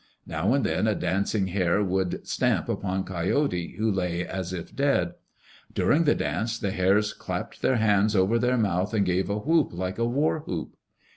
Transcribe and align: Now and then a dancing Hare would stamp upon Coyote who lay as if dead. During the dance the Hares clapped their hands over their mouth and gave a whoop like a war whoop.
Now 0.25 0.55
and 0.55 0.65
then 0.65 0.87
a 0.87 0.95
dancing 0.95 1.45
Hare 1.45 1.83
would 1.83 2.25
stamp 2.25 2.67
upon 2.67 3.03
Coyote 3.03 3.75
who 3.77 3.91
lay 3.91 4.25
as 4.25 4.51
if 4.51 4.75
dead. 4.75 5.13
During 5.75 6.05
the 6.05 6.15
dance 6.15 6.57
the 6.57 6.71
Hares 6.71 7.13
clapped 7.13 7.61
their 7.61 7.75
hands 7.75 8.15
over 8.15 8.39
their 8.39 8.57
mouth 8.57 8.95
and 8.95 9.05
gave 9.05 9.29
a 9.29 9.37
whoop 9.37 9.71
like 9.71 9.99
a 9.99 10.05
war 10.09 10.39
whoop. 10.39 10.75